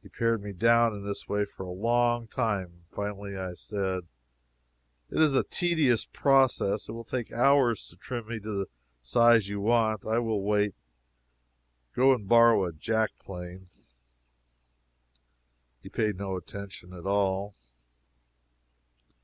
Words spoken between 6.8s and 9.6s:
It will take hours to trim me to the size you